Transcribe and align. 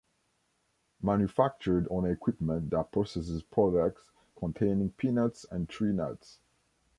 Manufactured 1.03 1.87
on 1.89 2.07
equipment 2.09 2.71
that 2.71 2.91
processes 2.91 3.43
products 3.43 4.09
containing 4.35 4.89
peanuts 4.93 5.45
and 5.51 5.69
tree 5.69 5.93
nuts. 5.93 6.39